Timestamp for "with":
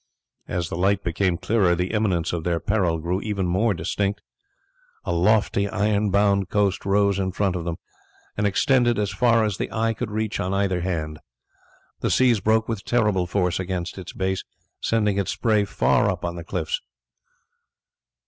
12.67-12.83